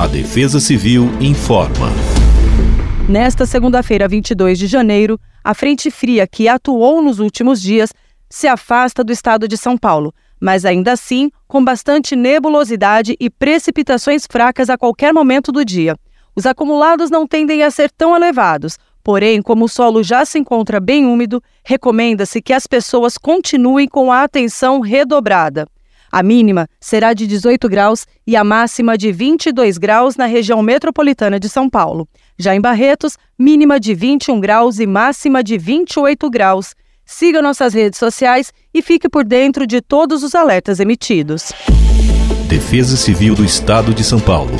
A 0.00 0.06
Defesa 0.06 0.58
Civil 0.58 1.10
informa. 1.20 1.88
Nesta 3.06 3.44
segunda-feira, 3.44 4.08
22 4.08 4.58
de 4.58 4.66
janeiro, 4.66 5.20
a 5.44 5.52
frente 5.52 5.90
fria 5.90 6.26
que 6.26 6.48
atuou 6.48 7.02
nos 7.02 7.18
últimos 7.18 7.60
dias 7.60 7.92
se 8.26 8.48
afasta 8.48 9.04
do 9.04 9.12
estado 9.12 9.46
de 9.46 9.58
São 9.58 9.76
Paulo, 9.76 10.14
mas 10.40 10.64
ainda 10.64 10.92
assim 10.92 11.30
com 11.46 11.62
bastante 11.62 12.16
nebulosidade 12.16 13.14
e 13.20 13.28
precipitações 13.28 14.24
fracas 14.26 14.70
a 14.70 14.78
qualquer 14.78 15.12
momento 15.12 15.52
do 15.52 15.62
dia. 15.62 15.94
Os 16.34 16.46
acumulados 16.46 17.10
não 17.10 17.26
tendem 17.26 17.62
a 17.62 17.70
ser 17.70 17.90
tão 17.90 18.16
elevados, 18.16 18.78
porém, 19.04 19.42
como 19.42 19.66
o 19.66 19.68
solo 19.68 20.02
já 20.02 20.24
se 20.24 20.38
encontra 20.38 20.80
bem 20.80 21.04
úmido, 21.04 21.42
recomenda-se 21.62 22.40
que 22.40 22.54
as 22.54 22.66
pessoas 22.66 23.18
continuem 23.18 23.86
com 23.86 24.10
a 24.10 24.22
atenção 24.22 24.80
redobrada. 24.80 25.66
A 26.10 26.22
mínima 26.22 26.66
será 26.80 27.12
de 27.12 27.26
18 27.26 27.68
graus 27.68 28.06
e 28.26 28.36
a 28.36 28.42
máxima 28.42 28.98
de 28.98 29.12
22 29.12 29.78
graus 29.78 30.16
na 30.16 30.26
região 30.26 30.62
metropolitana 30.62 31.38
de 31.38 31.48
São 31.48 31.70
Paulo. 31.70 32.08
Já 32.38 32.54
em 32.54 32.60
Barretos, 32.60 33.16
mínima 33.38 33.78
de 33.78 33.94
21 33.94 34.40
graus 34.40 34.80
e 34.80 34.86
máxima 34.86 35.42
de 35.42 35.56
28 35.56 36.28
graus. 36.28 36.74
Siga 37.04 37.42
nossas 37.42 37.74
redes 37.74 37.98
sociais 37.98 38.52
e 38.72 38.82
fique 38.82 39.08
por 39.08 39.24
dentro 39.24 39.66
de 39.66 39.80
todos 39.80 40.22
os 40.22 40.34
alertas 40.34 40.80
emitidos. 40.80 41.52
Defesa 42.48 42.96
Civil 42.96 43.34
do 43.34 43.44
Estado 43.44 43.94
de 43.94 44.02
São 44.02 44.18
Paulo. 44.20 44.56